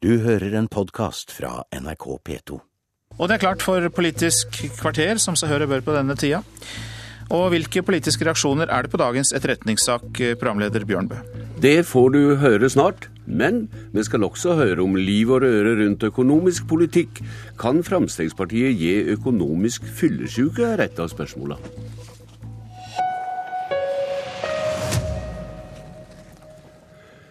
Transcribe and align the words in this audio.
Du 0.00 0.14
hører 0.24 0.54
en 0.56 0.64
podkast 0.64 1.28
fra 1.36 1.58
NRK 1.76 2.04
P2. 2.24 2.54
Og 3.20 3.26
det 3.28 3.34
er 3.34 3.42
klart 3.42 3.60
for 3.60 3.84
Politisk 3.92 4.56
kvarter, 4.78 5.18
som 5.20 5.36
seg 5.36 5.50
hør 5.52 5.66
og 5.66 5.74
bør 5.74 5.82
på 5.84 5.92
denne 5.92 6.16
tida. 6.16 6.38
Og 7.28 7.50
hvilke 7.52 7.82
politiske 7.84 8.24
reaksjoner 8.24 8.72
er 8.72 8.86
det 8.86 8.94
på 8.94 9.00
dagens 9.02 9.34
etterretningssak, 9.36 10.22
programleder 10.40 10.86
Bjørnbø? 10.88 11.20
Det 11.60 11.84
får 11.84 12.08
du 12.16 12.20
høre 12.40 12.70
snart, 12.72 13.10
men 13.28 13.66
vi 13.92 14.06
skal 14.08 14.24
også 14.24 14.56
høre 14.62 14.80
om 14.80 14.96
liv 14.96 15.34
og 15.36 15.44
røre 15.44 15.76
rundt 15.82 16.08
økonomisk 16.08 16.64
politikk. 16.72 17.20
Kan 17.60 17.84
Fremskrittspartiet 17.84 18.80
gi 18.80 18.96
økonomisk 19.18 19.84
fyllesyke, 19.84 20.64
er 20.64 20.86
et 20.88 20.96
av 20.96 21.12
spørsmåla. 21.12 21.60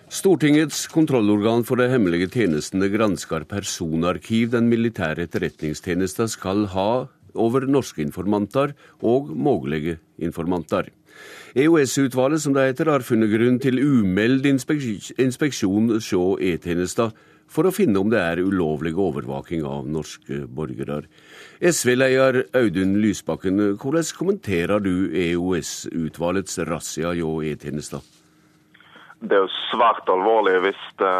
Stortingets 0.10 0.88
kontrollorgan 0.90 1.62
for 1.70 1.78
de 1.78 1.86
hemmelige 1.92 2.32
tjenestene 2.34 2.88
gransker 2.90 3.44
personarkiv 3.46 4.50
den 4.56 4.66
militære 4.72 5.28
etterretningstjenesten 5.28 6.32
skal 6.34 6.64
ha 6.74 7.06
over 7.38 7.68
norske 7.70 8.02
informanter 8.02 8.74
og 9.06 9.30
mulige 9.30 10.00
informanter. 10.18 10.90
EOS-utvalget, 11.54 12.42
som 12.42 12.58
det 12.58 12.66
heter, 12.72 12.90
har 12.90 13.06
funnet 13.06 13.30
grunn 13.30 13.62
til 13.62 13.78
umeld 13.78 14.50
inspeksjon 14.50 15.94
hos 15.94 16.12
E-tjenesten 16.42 17.14
for 17.46 17.70
å 17.70 17.74
finne 17.74 18.02
om 18.02 18.10
det 18.10 18.18
er 18.18 18.42
ulovlig 18.42 18.98
overvåking 18.98 19.62
av 19.62 19.86
norske 19.86 20.48
borgere. 20.50 21.04
SV-leder 21.62 22.48
Audun 22.58 22.98
Lysbakken, 22.98 23.62
hvordan 23.78 24.16
kommenterer 24.18 24.82
du 24.82 25.12
EOS-utvalgets 25.14 26.64
razzia 26.66 27.14
hos 27.14 27.46
E-tjenesten? 27.46 28.02
Det 29.20 29.36
er 29.36 29.42
jo 29.44 29.52
svært 29.68 30.08
alvorlig 30.08 30.54
hvis 30.64 30.84
det 31.02 31.16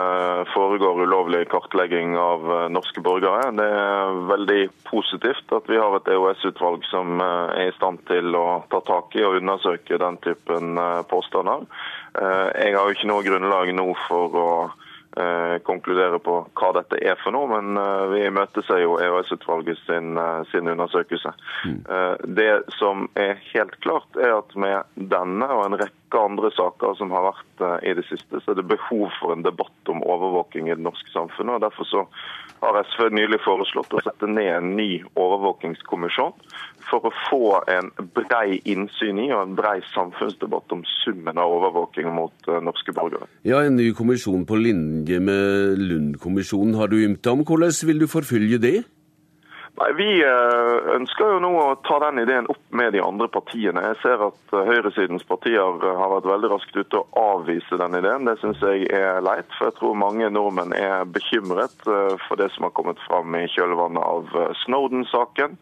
foregår 0.54 1.02
ulovlig 1.04 1.42
kartlegging 1.52 2.14
av 2.16 2.46
eh, 2.48 2.68
norske 2.72 3.04
borgere. 3.04 3.50
Det 3.58 3.66
er 3.76 4.20
veldig 4.30 4.60
positivt 4.88 5.52
at 5.56 5.68
vi 5.68 5.80
har 5.82 5.98
et 5.98 6.08
EOS-utvalg 6.16 6.88
som 6.88 7.20
eh, 7.20 7.52
er 7.60 7.74
i 7.74 7.76
stand 7.76 8.00
til 8.08 8.38
å 8.40 8.62
ta 8.72 8.80
tak 8.88 9.20
i 9.20 9.26
og 9.28 9.42
undersøke 9.42 10.00
den 10.00 10.20
typen 10.24 10.80
eh, 10.80 11.02
påstander. 11.12 11.68
Jeg 12.20 12.74
har 12.74 12.88
jo 12.90 12.96
ikke 12.96 13.08
noe 13.08 13.24
grunnlag 13.24 13.70
nå 13.78 13.92
for 14.08 14.34
å 14.36 14.48
konkludere 15.66 16.18
på 16.26 16.34
hva 16.58 16.72
dette 16.76 16.98
er 17.06 17.20
for 17.22 17.34
noe, 17.36 17.48
men 17.52 17.78
vi 18.12 18.24
imøteser 18.26 18.82
jo 18.82 18.98
EOS-utvalget 19.02 19.78
sin, 19.86 20.18
sin, 20.50 20.70
undersøkelse. 20.74 21.32
Mm. 21.70 21.80
Det 22.40 22.50
som 22.80 23.08
er 23.20 23.38
helt 23.54 23.78
klart, 23.86 24.10
er 24.18 24.40
at 24.40 24.58
med 24.58 24.90
denne 25.14 25.50
og 25.54 25.68
en 25.68 25.80
rekke 25.84 25.99
rekke 26.10 26.26
andre 26.26 26.50
saker 26.52 26.96
som 26.98 27.12
har 27.12 27.30
vært 27.30 27.62
eh, 27.62 27.92
i 27.92 27.94
det 27.96 28.06
siste, 28.10 28.42
så 28.42 28.52
er 28.52 28.56
det 28.60 28.68
behov 28.70 29.10
for 29.20 29.34
en 29.34 29.44
debatt 29.44 29.90
om 29.90 30.02
overvåking 30.04 30.68
i 30.68 30.76
det 30.76 30.84
norske 30.84 31.10
samfunnet. 31.14 31.56
og 31.56 31.62
Derfor 31.62 31.86
så 31.86 32.08
har 32.62 32.84
SV 32.84 33.10
nylig 33.14 33.40
foreslått 33.46 33.94
å 33.94 34.02
sette 34.04 34.28
ned 34.28 34.50
en 34.52 34.76
ny 34.76 35.04
overvåkingskommisjon 35.16 36.34
for 36.90 37.06
å 37.06 37.14
få 37.30 37.62
en 37.70 37.92
brei 38.16 38.60
innsyn 38.66 39.20
i 39.22 39.30
og 39.32 39.44
en 39.44 39.56
brei 39.56 39.80
samfunnsdebatt 39.94 40.72
om 40.74 40.84
summen 41.04 41.38
av 41.38 41.54
overvåking 41.60 42.10
mot 42.12 42.34
eh, 42.50 42.62
norske 42.62 42.94
borgere. 42.94 43.30
Ja, 43.44 43.62
En 43.64 43.78
ny 43.78 43.92
kommisjon 43.94 44.46
på 44.50 44.58
linje 44.58 45.20
med 45.20 45.78
Lund-kommisjonen 45.80 46.76
har 46.80 46.90
du 46.90 47.04
ymta 47.04 47.36
om. 47.36 47.46
Hvordan 47.46 47.72
vil 47.88 48.02
du 48.02 48.08
forfølge 48.10 48.58
det? 48.58 48.80
Nei, 49.80 49.94
Vi 49.96 50.08
eh, 50.24 50.78
ønsker 50.96 51.36
jo 51.36 51.40
nå 51.40 51.50
å 51.56 51.78
ta 51.88 52.02
den 52.04 52.20
ideen 52.26 52.48
opp 52.52 52.64
med 52.76 52.92
de 52.92 53.00
andre 53.04 53.30
partiene. 53.32 53.84
Jeg 53.86 54.00
ser 54.02 54.24
at 54.26 54.54
eh, 54.56 54.68
høyresidens 54.68 55.24
partier 55.28 55.62
eh, 55.64 56.00
har 56.02 56.12
vært 56.18 56.28
veldig 56.28 56.50
raskt 56.52 56.76
ute 56.76 57.00
og 57.00 57.20
avvise 57.22 57.80
den 57.80 57.96
ideen. 58.02 58.28
Det 58.28 58.36
syns 58.42 58.60
jeg 58.66 58.90
er 58.92 59.22
leit, 59.24 59.48
for 59.56 59.70
jeg 59.70 59.78
tror 59.78 59.96
mange 60.02 60.28
nordmenn 60.36 60.76
er 60.76 61.08
bekymret 61.08 61.86
for 61.86 62.40
det 62.40 62.50
som 62.52 62.68
har 62.68 62.74
kommet 62.76 63.00
fram 63.06 63.36
i 63.40 63.46
kjølvannet 63.54 64.04
av 64.04 64.36
Snowden-saken. 64.66 65.56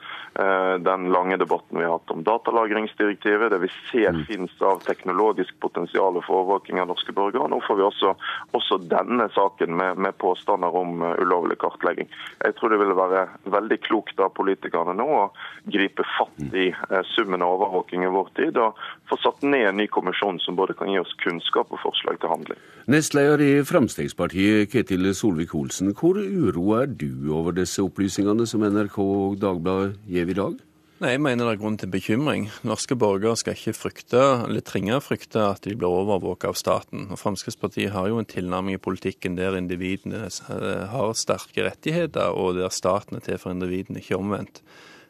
Den 0.85 1.07
lange 1.13 1.37
debatten 1.41 1.79
vi 1.79 1.85
har 1.85 1.95
hatt 1.97 2.11
om 2.13 2.23
datalagringsdirektivet, 2.25 3.51
det 3.53 3.59
vi 3.63 3.69
ser 3.89 4.13
mm. 4.13 4.23
finnes 4.29 4.53
av 4.65 4.83
teknologisk 4.85 5.55
potensial 5.63 6.19
for 6.25 6.43
overvåking 6.43 6.81
av 6.81 6.89
norske 6.91 7.13
borgere. 7.17 7.49
Nå 7.49 7.59
får 7.65 7.79
vi 7.79 7.85
også, 7.87 8.13
også 8.57 8.79
denne 8.89 9.29
saken 9.33 9.73
med, 9.79 10.01
med 10.05 10.17
påstander 10.21 10.77
om 10.77 11.01
ulovlig 11.07 11.57
kartlegging. 11.61 12.09
Jeg 12.43 12.57
tror 12.57 12.73
det 12.73 12.81
ville 12.83 12.97
være 12.97 13.25
veldig 13.57 13.79
klokt 13.87 14.06
av 14.23 14.33
politikerne 14.37 14.95
nå 14.97 15.07
å 15.07 15.23
gripe 15.71 16.05
fatt 16.17 16.55
i 16.55 16.69
eh, 16.71 17.03
summen 17.15 17.43
av 17.45 17.57
overvåking 17.57 18.05
i 18.05 18.11
vår 18.13 18.31
tid, 18.39 18.59
og 18.61 18.77
få 19.09 19.19
satt 19.23 19.43
ned 19.45 19.67
en 19.69 19.79
ny 19.81 19.87
kommisjon 19.91 20.39
som 20.43 20.57
både 20.59 20.77
kan 20.77 20.91
gi 20.91 20.99
oss 21.01 21.15
kunnskap 21.23 21.71
og 21.73 21.81
forslag 21.83 22.21
til 22.21 22.33
handling. 22.33 22.61
Nestleder 22.87 23.43
i 23.43 23.51
Fremskrittspartiet, 23.67 24.71
Ketil 24.71 25.11
Solvik-Olsen. 25.11 25.91
Hvor 25.97 26.19
uroa 26.19 26.85
er 26.85 26.93
du 26.95 27.33
over 27.35 27.55
disse 27.57 27.83
opplysningene 27.83 28.47
som 28.47 28.63
NRK 28.63 28.97
og 29.03 29.37
Dagbladet 29.43 29.97
gir 30.07 30.31
i 30.31 30.37
dag? 30.37 30.55
Nei, 30.97 31.11
Jeg 31.13 31.21
mener 31.21 31.45
det 31.45 31.51
er 31.51 31.59
grunn 31.61 31.75
til 31.77 31.91
bekymring. 31.93 32.47
Norske 32.65 32.95
borgere 32.97 33.37
skal 33.37 33.53
ikke 33.53 33.75
frykte, 33.77 34.21
eller 34.47 34.63
trenge 34.65 34.95
å 34.95 35.03
frykte 35.03 35.43
at 35.45 35.61
de 35.67 35.75
blir 35.77 35.93
overvåket 35.93 36.49
av 36.49 36.55
staten. 36.57 37.03
Og 37.13 37.19
Fremskrittspartiet 37.21 37.93
har 37.93 38.07
jo 38.09 38.17
en 38.17 38.25
tilnærming 38.25 38.79
i 38.79 38.81
politikken 38.81 39.35
der 39.37 39.59
individene 39.59 40.23
eh, 40.25 40.87
har 40.89 41.13
sterke 41.13 41.67
rettigheter, 41.67 42.33
og 42.33 42.57
der 42.57 42.73
staten 42.73 43.19
er 43.19 43.27
til 43.27 43.37
for 43.37 43.53
individene, 43.53 44.01
ikke 44.01 44.17
omvendt. 44.17 44.63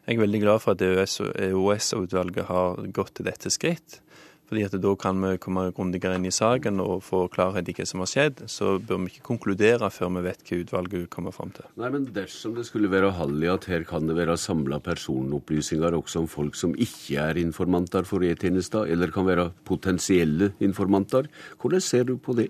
Jeg 0.04 0.18
er 0.18 0.22
veldig 0.26 0.42
glad 0.44 0.60
for 0.60 0.76
at 0.76 0.84
EOS-utvalget 0.84 2.50
har 2.52 2.84
gått 2.92 3.14
til 3.16 3.30
dette 3.30 3.48
skritt. 3.52 4.02
Fordi 4.48 4.64
at 4.64 4.76
Da 4.80 4.94
kan 4.96 5.20
vi 5.20 5.36
komme 5.36 5.66
grundigere 5.76 6.16
inn 6.16 6.24
i 6.24 6.32
saken 6.32 6.80
og 6.80 7.02
få 7.04 7.26
klarhet 7.32 7.68
i 7.68 7.74
hva 7.76 7.84
som 7.88 8.00
har 8.00 8.08
skjedd. 8.08 8.44
Så 8.48 8.78
bør 8.80 9.02
vi 9.02 9.12
ikke 9.12 9.26
konkludere 9.26 9.90
før 9.92 10.14
vi 10.16 10.24
vet 10.24 10.44
hva 10.46 10.60
utvalget 10.62 11.10
kommer 11.12 11.34
fram 11.36 11.52
til. 11.56 11.68
Nei, 11.76 11.90
men 11.92 12.06
Dersom 12.16 12.54
det 12.56 12.64
skulle 12.68 12.90
være 12.90 13.12
hall 13.18 13.36
i 13.44 13.50
at 13.52 13.68
her 13.68 13.84
kan 13.88 14.08
det 14.08 14.16
være 14.16 14.38
samla 14.40 14.80
personopplysninger 14.84 15.96
også 15.98 16.24
om 16.24 16.30
folk 16.30 16.56
som 16.56 16.72
ikke 16.74 17.20
er 17.20 17.40
informanter 17.42 18.08
for 18.08 18.24
E-tjenester, 18.24 18.88
eller 18.88 19.12
kan 19.12 19.28
være 19.28 19.50
potensielle 19.68 20.52
informanter, 20.64 21.28
hvordan 21.60 21.84
ser 21.84 22.08
du 22.08 22.16
på 22.16 22.36
det? 22.38 22.48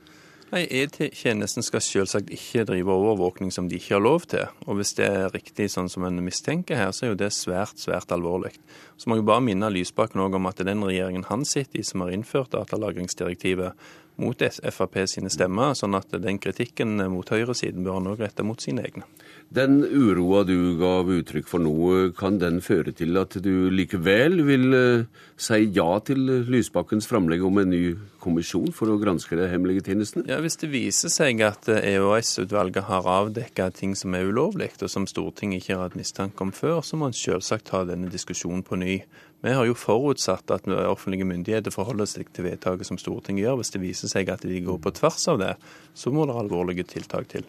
Nei, 0.49 0.63
E-tjenesten 0.73 1.61
skal 1.61 1.83
selvsagt 1.85 2.31
ikke 2.33 2.63
drive 2.71 2.95
overvåkning 2.95 3.51
som 3.53 3.67
de 3.69 3.77
ikke 3.77 3.99
har 3.99 4.01
lov 4.01 4.25
til. 4.33 4.47
Og 4.65 4.79
hvis 4.79 4.95
det 4.97 5.05
er 5.05 5.35
riktig 5.35 5.67
sånn 5.75 5.91
som 5.93 6.07
en 6.09 6.23
mistenker 6.25 6.79
her, 6.81 6.93
så 6.97 7.05
er 7.05 7.13
jo 7.13 7.19
det 7.21 7.35
svært, 7.37 7.77
svært 7.77 8.15
alvorlig. 8.17 8.55
Så 8.97 9.11
må 9.11 9.19
jeg 9.19 9.27
bare 9.29 9.45
minne 9.45 9.69
Lysbakken 9.75 10.25
om 10.25 10.49
at 10.49 10.57
det 10.57 10.65
er 10.65 10.71
den 10.73 10.87
regjeringen 10.89 11.29
han 11.29 11.45
sitter 11.45 11.83
i 11.83 11.85
som 11.85 12.01
har 12.01 12.15
innført 12.17 12.55
datalagringsdirektivet 12.57 13.77
mot 14.19 14.41
Frp 14.73 14.97
sine 15.07 15.31
stemmer, 15.31 15.77
sånn 15.79 15.95
at 15.95 16.17
den 16.17 16.41
kritikken 16.43 16.97
mot 17.13 17.29
høyresiden 17.29 17.85
bør 17.85 18.01
han 18.01 18.09
òg 18.15 18.25
rette 18.25 18.47
mot 18.47 18.65
sine 18.65 18.89
egne. 18.89 19.05
Den 19.49 19.81
uroa 19.81 20.43
du 20.45 20.77
gav 20.77 21.09
uttrykk 21.09 21.47
for 21.49 21.63
nå, 21.65 21.75
kan 22.19 22.37
den 22.37 22.59
føre 22.61 22.93
til 22.93 23.17
at 23.17 23.33
du 23.41 23.71
likevel 23.73 24.43
vil 24.45 24.77
eh, 24.77 25.21
si 25.41 25.63
ja 25.73 25.87
til 26.05 26.21
Lysbakkens 26.53 27.09
framlegg 27.09 27.47
om 27.49 27.57
en 27.63 27.71
ny 27.73 27.95
kommisjon 28.21 28.69
for 28.77 28.93
å 28.93 28.99
granske 29.01 29.39
de 29.41 29.47
hemmelige 29.49 29.87
tjenestene? 29.87 30.27
Ja, 30.29 30.43
Hvis 30.45 30.61
det 30.61 30.69
viser 30.75 31.09
seg 31.09 31.41
at 31.47 31.65
EOS-utvalget 31.73 32.83
eh, 32.83 32.91
har 32.91 33.09
avdekka 33.09 33.71
ting 33.73 33.95
som 33.97 34.13
er 34.19 34.29
ulovlig, 34.29 34.75
og 34.83 34.93
som 34.93 35.09
Stortinget 35.09 35.63
ikke 35.63 35.79
har 35.79 35.87
hatt 35.87 35.97
mistanke 35.97 36.45
om 36.45 36.53
før, 36.53 36.83
så 36.85 37.01
må 37.01 37.09
en 37.09 37.17
selvsagt 37.17 37.71
ta 37.73 37.87
denne 37.89 38.13
diskusjonen 38.13 38.61
på 38.69 38.77
ny. 38.77 38.99
Vi 39.41 39.55
har 39.55 39.65
jo 39.65 39.79
forutsatt 39.79 40.53
at 40.53 40.69
offentlige 40.69 41.25
myndigheter 41.25 41.73
forholder 41.73 42.11
seg 42.11 42.29
til 42.37 42.51
vedtaket 42.51 42.91
som 42.91 43.01
Stortinget 43.01 43.47
gjør. 43.47 43.63
Hvis 43.63 43.73
det 43.73 43.81
viser 43.81 44.13
seg 44.13 44.29
at 44.35 44.45
de 44.45 44.61
går 44.67 44.83
på 44.85 44.93
tvers 45.01 45.25
av 45.33 45.41
det, 45.41 45.55
så 45.97 46.13
må 46.13 46.29
det 46.29 46.37
alvorlige 46.37 46.85
tiltak 46.91 47.33
til. 47.33 47.49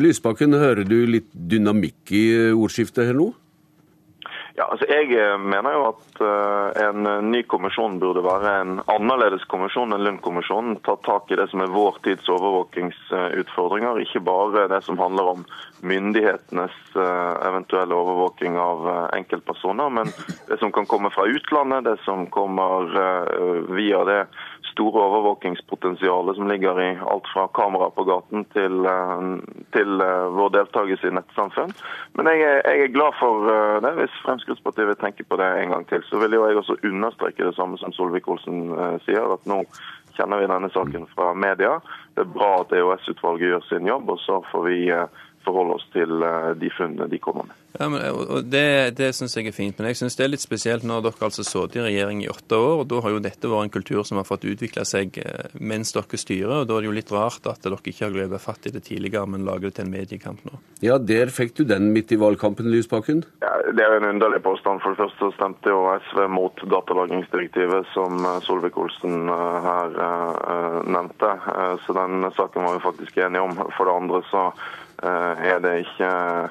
Lysbakken, 0.00 0.56
hører 0.56 0.86
du 0.88 0.98
litt 1.08 1.30
dynamikk 1.32 2.12
i 2.16 2.26
ordskiftet 2.54 3.10
her 3.10 3.18
nå? 3.18 3.32
Ja, 4.54 4.66
altså 4.68 4.84
Jeg 4.88 5.14
eh, 5.16 5.38
mener 5.40 5.72
jo 5.72 5.84
at 5.88 6.20
uh, 6.20 6.68
en 6.84 7.06
ny 7.30 7.40
kommisjon 7.48 7.96
burde 8.02 8.20
være 8.24 8.50
en 8.60 8.74
annerledes 8.92 9.46
kommisjon 9.48 9.94
enn 9.96 10.04
Lund-kommisjonen. 10.04 10.76
Ta 10.84 10.98
tak 11.06 11.32
i 11.32 11.38
det 11.40 11.46
som 11.48 11.64
er 11.64 11.72
vår 11.72 11.96
tids 12.04 12.28
overvåkingsutfordringer, 12.28 14.02
ikke 14.04 14.20
bare 14.26 14.66
det 14.68 14.82
som 14.84 15.00
handler 15.00 15.30
om 15.32 15.46
myndighetenes 15.82 16.76
eventuelle 16.94 17.96
overvåking 17.96 18.58
av 18.60 18.84
enkeltpersoner, 19.16 19.88
men 19.90 20.12
det 20.46 20.60
som 20.60 20.70
kan 20.74 20.86
komme 20.86 21.10
fra 21.10 21.24
utlandet, 21.26 21.88
det 21.88 21.96
som 22.04 22.28
kommer 22.30 22.92
via 23.74 24.04
det 24.06 24.20
store 24.70 25.04
overvåkingspotensialet 25.06 26.36
som 26.36 26.48
ligger 26.48 26.80
i 26.82 26.98
alt 27.12 27.28
fra 27.34 27.48
kamera 27.48 27.90
på 27.90 28.04
gaten 28.04 28.44
til, 28.54 28.86
eh, 28.86 29.22
til 29.76 30.00
eh, 30.00 30.28
vår 30.36 30.52
deltakelse 30.56 31.08
i 31.08 31.16
nettsamfunn. 31.16 31.74
Men 32.18 32.30
jeg 32.30 32.44
er, 32.48 32.60
jeg 32.70 32.84
er 32.84 32.94
glad 32.96 33.18
for 33.20 33.48
eh, 33.52 33.80
det. 33.84 33.94
Hvis 34.00 34.20
Fremskrittspartiet 34.26 34.88
vil 34.90 35.00
tenke 35.00 35.26
på 35.28 35.40
det 35.40 35.48
en 35.62 35.74
gang 35.74 35.88
til, 35.88 36.04
så 36.08 36.20
vil 36.22 36.38
jo 36.38 36.46
jeg 36.46 36.60
også 36.62 36.78
understreke 36.84 37.48
det 37.48 37.56
samme 37.56 37.78
som 37.80 37.92
Solvik-Olsen 37.96 38.70
sier, 39.06 39.26
at 39.34 39.50
nå 39.50 39.62
kjenner 40.16 40.42
vi 40.42 40.48
denne 40.50 40.70
saken 40.72 41.08
fra 41.14 41.32
media. 41.34 41.78
Det 42.14 42.26
er 42.26 42.34
bra 42.36 42.54
at 42.60 42.72
EOS-utvalget 42.76 43.52
gjør 43.52 43.68
sin 43.68 43.88
jobb, 43.88 44.10
og 44.12 44.20
så 44.20 44.42
får 44.52 44.66
vi 44.68 44.80
forholde 45.44 45.78
oss 45.78 45.88
til 45.94 46.24
de 46.58 46.70
funnene 46.76 47.10
de 47.10 47.20
kommer 47.22 47.50
med. 47.50 47.58
Ja, 47.78 47.88
men, 47.88 48.02
og 48.04 48.44
Det, 48.52 48.96
det 48.98 49.12
syns 49.16 49.34
jeg 49.36 49.48
er 49.48 49.56
fint, 49.56 49.78
men 49.78 49.88
jeg 49.90 50.02
syns 50.02 50.16
det 50.18 50.26
er 50.26 50.32
litt 50.34 50.44
spesielt 50.44 50.84
når 50.84 51.06
dere 51.06 51.28
altså 51.28 51.44
sittet 51.46 51.78
i 51.80 51.84
regjering 51.86 52.20
i 52.24 52.30
åtte 52.30 52.58
år. 52.58 52.82
og 52.82 52.88
Da 52.90 53.00
har 53.04 53.14
jo 53.14 53.22
dette 53.24 53.48
vært 53.48 53.68
en 53.68 53.74
kultur 53.78 54.02
som 54.04 54.20
har 54.20 54.28
fått 54.28 54.44
utvikle 54.48 54.84
seg 54.88 55.16
eh, 55.22 55.54
mens 55.58 55.94
dere 55.96 56.20
styrer. 56.20 56.62
og 56.62 56.68
Da 56.68 56.76
er 56.76 56.84
det 56.84 56.90
jo 56.90 56.96
litt 56.98 57.14
rart 57.14 57.48
at 57.48 57.64
dere 57.64 57.80
ikke 57.80 58.06
har 58.06 58.14
grepet 58.14 58.44
fatt 58.44 58.68
i 58.68 58.74
det 58.74 58.84
tidligere, 58.88 59.24
men 59.26 59.46
lager 59.48 59.70
det 59.70 59.78
til 59.78 59.86
en 59.86 59.94
mediekamp 59.94 60.44
nå. 60.48 60.60
Ja, 60.84 60.98
der 60.98 61.32
fikk 61.32 61.56
du 61.56 61.64
den 61.68 61.92
midt 61.96 62.12
i 62.12 62.20
valgkampen, 62.20 62.68
Lysbakken? 62.72 63.24
Ja, 63.44 63.54
det 63.72 63.86
er 63.86 63.96
en 63.96 64.10
underlig 64.10 64.42
påstand. 64.44 64.82
For 64.84 64.92
det 64.92 65.00
første 65.00 65.32
stemte 65.38 65.72
jo 65.72 65.86
SV 66.10 66.26
mot 66.28 66.64
datalagringsdirektivet, 66.76 67.88
som 67.96 68.20
eh, 68.20 68.38
Solvik-Olsen 68.44 69.32
eh, 69.32 69.58
her 69.68 69.98
nevnte. 70.92 71.28
Så 71.86 71.94
den 71.96 72.26
saken 72.36 72.64
var 72.66 72.76
vi 72.76 72.84
faktisk 72.84 73.18
enige 73.22 73.42
om. 73.44 73.54
For 73.76 73.88
det 73.88 73.94
andre 73.94 74.20
så 74.28 74.44
er 75.02 75.58
det 75.58 75.78
ikke 75.78 76.04
Eh, 76.04 76.48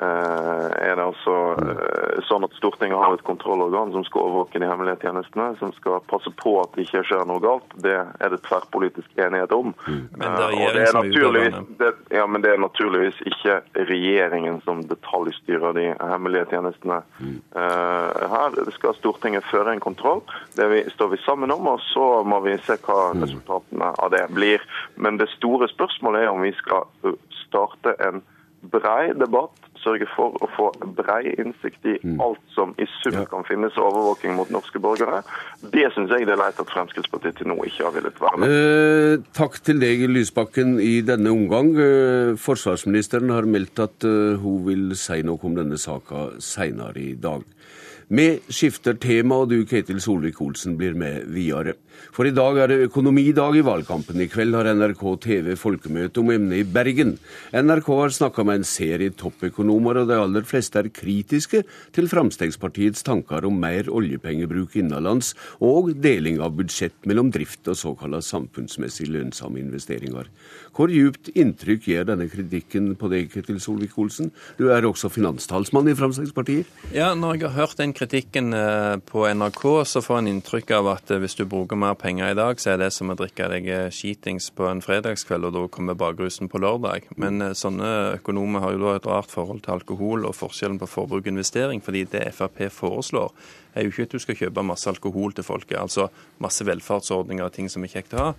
er 0.00 0.96
det 0.96 1.04
altså 1.04 1.34
eh, 1.60 2.20
sånn 2.28 2.46
at 2.46 2.54
Stortinget 2.56 2.98
har 2.98 3.14
et 3.14 3.24
kontrollorgan 3.26 3.92
som 3.92 4.04
skal 4.06 4.22
overvåke 4.22 4.60
de 4.62 4.68
hemmelige 4.68 5.02
tjenestene, 5.04 5.50
som 5.60 5.74
skal 5.76 6.00
passe 6.10 6.32
på 6.40 6.54
at 6.62 6.72
det 6.76 6.86
ikke 6.86 7.02
skjer 7.08 7.26
noe 7.28 7.42
galt. 7.44 7.74
Det 7.84 7.96
er 7.98 8.32
det 8.32 8.40
tverrpolitisk 8.46 9.20
enighet 9.20 9.52
om. 9.56 9.74
Mm. 9.84 10.00
Men 10.16 10.36
det 10.38 10.46
er, 10.46 10.54
eh, 10.54 10.72
det 10.76 10.86
er 10.86 10.98
naturligvis, 10.98 11.60
det, 11.82 11.92
ja, 12.16 12.24
men 12.26 12.46
det 12.46 12.54
er 12.54 12.64
naturligvis 12.64 13.20
ikke 13.32 13.58
regjeringen 13.90 14.60
som 14.64 14.82
detaljstyrer 14.88 15.76
de 15.76 15.86
hemmelige 15.98 16.48
tjenestene 16.54 17.02
mm. 17.20 17.36
her. 17.54 18.56
Det 18.56 18.74
skal 18.78 18.96
Stortinget 18.98 19.48
føre 19.52 19.74
en 19.74 19.84
kontroll. 19.84 20.24
Det 20.56 20.68
vi, 20.72 20.82
står 20.96 21.14
vi 21.14 21.22
sammen 21.26 21.52
om, 21.52 21.74
og 21.74 21.80
så 21.90 22.08
må 22.24 22.40
vi 22.46 22.56
se 22.64 22.78
hva 22.86 23.10
mm. 23.12 23.24
resultatene 23.26 23.94
av 24.00 24.12
det 24.16 24.26
blir. 24.34 24.64
Men 24.96 25.20
det 25.20 25.30
store 25.36 25.68
spørsmålet 25.70 26.24
er 26.24 26.32
om 26.32 26.44
vi 26.44 26.56
skal 26.58 26.88
starte 27.44 27.96
en 28.00 28.22
brei 28.60 29.12
debatt 29.16 29.70
sørge 29.80 30.06
for 30.14 30.36
å 30.44 30.48
få 30.56 30.66
brei 30.96 31.32
innsikt 31.40 31.86
i 31.88 31.96
mm. 32.02 32.18
alt 32.22 32.42
som 32.54 32.74
i 32.80 32.86
sum 33.00 33.16
kan 33.30 33.46
finnes 33.48 33.76
av 33.80 33.88
overvåking 33.88 34.34
mot 34.36 34.50
norske 34.52 34.80
borgere. 34.82 35.22
Det 35.60 35.86
syns 35.94 36.12
jeg 36.12 36.28
det 36.28 36.34
er 36.34 36.42
leit 36.42 36.60
at 36.60 36.72
Fremskrittspartiet 36.72 37.40
til 37.40 37.50
nå 37.50 37.56
ikke 37.64 37.86
har 37.86 37.94
villet 37.96 38.20
være 38.20 38.42
med. 38.42 38.56
Eh, 38.56 39.14
takk 39.36 39.60
til 39.64 39.80
deg, 39.82 40.04
Lysbakken, 40.12 40.76
i 40.84 41.00
denne 41.06 41.32
omgang. 41.32 41.72
Eh, 41.80 42.34
forsvarsministeren 42.40 43.32
har 43.32 43.48
meldt 43.48 43.80
at 43.86 44.08
eh, 44.08 44.36
hun 44.40 44.64
vil 44.68 44.90
si 44.98 45.22
noe 45.26 45.40
om 45.48 45.56
denne 45.56 45.80
saka 45.80 46.30
seinere 46.44 47.00
i 47.00 47.14
dag. 47.20 47.46
Vi 48.10 48.40
skifter 48.50 48.96
tema, 48.98 49.36
og 49.44 49.52
du 49.52 49.60
Ketil 49.70 50.00
Solvik-Olsen 50.02 50.74
blir 50.74 50.96
med 50.98 51.28
videre. 51.30 51.76
For 52.10 52.26
i 52.26 52.32
dag 52.34 52.56
er 52.58 52.70
det 52.72 52.88
økonomidag 52.88 53.60
i 53.60 53.62
valgkampen. 53.62 54.18
I 54.18 54.26
kveld 54.26 54.56
har 54.56 54.66
NRK 54.74 55.04
TV 55.22 55.52
folkemøte 55.54 56.18
om 56.18 56.32
emnet 56.34 56.64
i 56.64 56.66
Bergen. 56.66 57.12
NRK 57.54 57.90
har 58.00 58.14
snakka 58.16 58.42
med 58.48 58.60
en 58.60 58.66
serie 58.66 59.14
toppøkonomer, 59.14 60.00
og 60.00 60.10
de 60.10 60.16
aller 60.18 60.46
fleste 60.48 60.80
er 60.80 60.88
kritiske 60.90 61.62
til 61.94 62.10
Fremskrittspartiets 62.10 63.06
tanker 63.06 63.46
om 63.46 63.60
mer 63.62 63.86
oljepengebruk 63.86 64.74
innenlands 64.80 65.36
og 65.62 65.92
deling 66.02 66.42
av 66.42 66.56
budsjett 66.58 66.96
mellom 67.06 67.30
drift 67.30 67.70
og 67.70 67.78
såkalla 67.78 68.18
samfunnsmessig 68.26 69.06
lønnsomme 69.12 69.62
investeringer. 69.62 70.26
Hvor 70.74 70.90
djupt 70.90 71.30
inntrykk 71.38 71.86
gjør 71.92 72.10
denne 72.10 72.26
kritikken 72.32 72.90
på 72.98 73.12
deg, 73.14 73.30
Ketil 73.30 73.62
Solvik-Olsen? 73.62 74.34
Du 74.58 74.66
er 74.74 74.88
også 74.88 75.12
finanstalsmann 75.14 75.90
i 75.92 75.96
Fremskrittspartiet. 75.98 76.66
Ja, 76.90 77.12
når 77.14 77.38
jeg 77.38 77.46
har 77.48 77.58
hørt 77.58 77.78
den 77.78 77.94
kritikken 78.00 78.52
eh, 78.52 78.96
på 78.96 79.26
NRK, 79.28 79.84
så 79.84 80.00
får 80.02 80.18
en 80.18 80.28
inntrykk 80.30 80.70
av 80.78 80.86
at 80.94 81.10
eh, 81.12 81.20
hvis 81.20 81.36
du 81.36 81.42
bruker 81.44 81.76
mer 81.76 81.98
penger 82.00 82.32
i 82.32 82.38
dag, 82.38 82.60
så 82.60 82.72
er 82.72 82.78
det 82.80 82.88
som 82.96 83.12
å 83.12 83.16
drikke 83.18 83.48
deg 83.52 83.68
eh, 83.68 83.88
skitings 83.92 84.48
på 84.56 84.64
en 84.70 84.80
fredagskveld, 84.80 85.50
og 85.50 85.56
da 85.56 85.66
kommer 85.68 85.98
bakrusen 86.00 86.48
på 86.48 86.62
lørdag. 86.64 87.10
Men 87.20 87.52
sånne 87.52 87.90
økonomer 88.16 88.64
har 88.64 88.72
jo 88.72 88.82
da 88.86 88.94
et 88.96 89.08
rart 89.10 89.28
forhold 89.32 89.60
til 89.66 89.76
alkohol 89.76 90.24
og 90.30 90.38
forskjellen 90.38 90.80
på 90.80 90.88
forbruk 90.88 91.26
og 91.26 91.32
investering, 91.34 91.84
fordi 91.84 92.06
det 92.14 92.24
Frp 92.38 92.64
foreslår, 92.72 93.34
er 93.74 93.86
jo 93.86 93.92
ikke 93.92 94.08
at 94.08 94.16
du 94.16 94.22
skal 94.22 94.38
kjøpe 94.38 94.64
masse 94.66 94.88
alkohol 94.90 95.34
til 95.36 95.46
folket, 95.46 95.78
altså 95.80 96.08
masse 96.42 96.64
velferdsordninger 96.66 97.44
og 97.44 97.54
ting 97.54 97.70
som 97.72 97.84
er 97.84 97.92
kjekt 97.92 98.16
å 98.16 98.24
ha. 98.24 98.32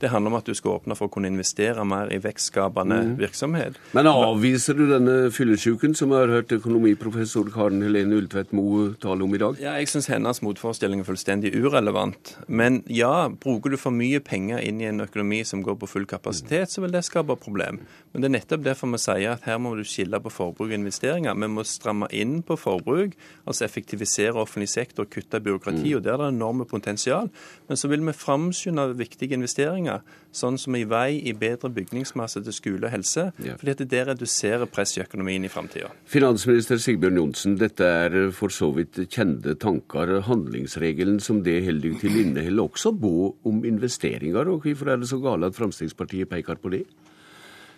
Det 0.00 0.10
handler 0.12 0.34
om 0.34 0.38
at 0.38 0.48
du 0.48 0.52
skal 0.56 0.76
åpne 0.76 0.96
for 0.98 1.08
å 1.08 1.12
kunne 1.12 1.30
investere 1.30 1.84
mer 1.88 2.10
i 2.12 2.18
vekstskapende 2.20 2.98
mm. 3.06 3.12
virksomhet. 3.20 3.78
Men 3.96 4.10
avviser 4.10 4.76
du 4.76 4.84
denne 4.90 5.30
fyllesyken 5.32 5.96
som 5.96 6.12
jeg 6.12 6.26
har 6.26 6.34
hørt 6.34 6.52
økonomiprofessor 6.52 7.48
Karen 7.54 7.80
Helene 7.84 8.18
Ultvedt 8.20 8.52
Moe 8.56 8.90
tale 9.00 9.24
om 9.24 9.34
i 9.34 9.40
dag? 9.40 9.56
Ja, 9.62 9.76
Jeg 9.80 9.88
syns 9.92 10.10
hennes 10.12 10.42
motforestilling 10.44 11.00
er 11.00 11.08
fullstendig 11.08 11.54
urelevant. 11.56 12.34
Men 12.46 12.82
ja, 12.92 13.28
bruker 13.28 13.72
du 13.72 13.78
for 13.80 13.94
mye 13.94 14.20
penger 14.20 14.60
inn 14.60 14.82
i 14.84 14.90
en 14.90 15.00
økonomi 15.06 15.40
som 15.48 15.64
går 15.64 15.78
på 15.80 15.88
full 15.88 16.08
kapasitet, 16.08 16.72
så 16.72 16.84
vil 16.84 16.92
det 16.92 17.06
skape 17.08 17.38
problem. 17.40 17.80
Men 18.12 18.22
det 18.22 18.28
er 18.28 18.36
nettopp 18.36 18.66
derfor 18.68 18.92
vi 18.92 19.00
sier 19.00 19.32
at 19.32 19.48
her 19.48 19.58
må 19.62 19.74
du 19.78 19.84
skille 19.86 20.20
på 20.20 20.32
forbruk 20.32 20.68
og 20.68 20.76
investeringer. 20.76 21.36
Vi 21.36 21.50
må 21.52 21.64
stramme 21.64 22.08
inn 22.12 22.42
på 22.46 22.58
forbruk, 22.60 23.16
altså 23.48 23.64
effektivisere 23.64 24.36
offentlig 24.40 24.68
sektor, 24.76 25.08
kutte 25.10 25.40
byråkrati. 25.42 25.90
Mm. 25.90 25.96
og 25.96 26.04
Der 26.04 26.14
er 26.14 26.22
det 26.24 26.28
enorme 26.34 26.66
potensial. 26.68 27.30
Men 27.68 27.80
så 27.80 27.90
vil 27.92 28.04
vi 28.06 28.14
framskynde 28.16 28.86
viktige 28.98 29.36
investeringer, 29.36 30.04
sånn 30.36 30.58
som 30.60 30.76
i 30.76 30.84
vei, 30.88 31.18
i 31.24 31.32
bedre 31.36 31.70
bygningsmasse 31.72 32.42
til 32.44 32.56
skole 32.56 32.86
og 32.86 32.92
helse. 32.92 33.30
Ja. 33.44 33.56
fordi 33.56 33.74
at 33.74 33.82
det 33.90 34.02
reduserer 34.08 34.68
press 34.70 34.96
i 34.96 35.02
økonomien 35.02 35.44
i 35.44 35.50
framtida. 35.52 35.90
Finansminister 36.10 36.80
Sigbjørn 36.82 37.20
Johnsen, 37.20 37.56
dette 37.60 37.84
er 37.84 38.16
for 38.36 38.52
så 38.52 38.70
vidt 38.76 39.00
kjente 39.12 39.56
tanker. 39.60 40.20
Handlingsregelen 40.26 41.20
som 41.20 41.42
det 41.46 41.62
holder 41.64 41.98
til, 42.00 42.20
inneholder 42.22 42.68
også 42.68 42.92
bo 42.92 43.36
om 43.46 43.64
investeringer. 43.64 44.48
og 44.48 44.64
Hvorfor 44.66 44.92
er 44.92 45.02
det 45.02 45.08
så 45.08 45.20
gale 45.22 45.50
at 45.50 45.58
Fremskrittspartiet 45.58 46.28
peker 46.28 46.60
på 46.60 46.72
det? 46.74 46.86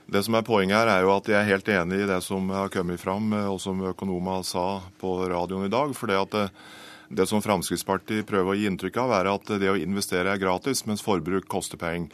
Det 0.09 0.23
som 0.25 0.39
er 0.39 0.45
Poenget 0.47 0.79
her 0.79 0.89
er 0.89 1.05
jo 1.05 1.13
at 1.13 1.27
jeg 1.29 1.37
er 1.37 1.51
helt 1.51 1.67
enig 1.69 2.01
i 2.01 2.09
det 2.09 2.23
som 2.25 2.49
har 2.55 2.71
kommet 2.73 3.01
fram, 3.01 3.29
og 3.53 3.59
som 3.61 3.83
økonomer 3.91 4.41
sa 4.47 4.81
på 5.01 5.19
radioen 5.29 5.67
i 5.67 5.73
dag. 5.73 5.93
for 5.93 6.09
det 6.09 6.17
at 6.17 6.33
det, 6.33 6.45
det 7.21 7.27
som 7.29 7.43
Fremskrittspartiet 7.45 8.25
prøver 8.29 8.55
å 8.55 8.57
gi 8.57 8.67
inntrykk 8.71 8.97
av, 9.05 9.13
er 9.19 9.29
at 9.35 9.53
det 9.61 9.69
å 9.69 9.77
investere 9.77 10.33
er 10.33 10.41
gratis, 10.41 10.87
mens 10.89 11.05
forbruk 11.05 11.45
koster 11.49 11.77
penger. 11.77 12.09